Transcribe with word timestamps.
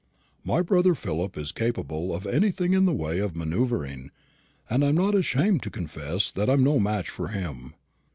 My 0.43 0.63
brother 0.63 0.95
Philip 0.95 1.37
is 1.37 1.51
capable 1.51 2.15
of 2.15 2.25
anything 2.25 2.73
in 2.73 2.85
the 2.85 2.91
way 2.91 3.19
of 3.19 3.35
manoeuvring; 3.35 4.09
and 4.67 4.83
I'm 4.83 4.95
not 4.95 5.13
ashamed 5.13 5.61
to 5.61 5.69
confess 5.69 6.31
that 6.31 6.49
I'm 6.49 6.63
no 6.63 6.79
match 6.79 7.07
for 7.11 7.27
him. 7.27 7.75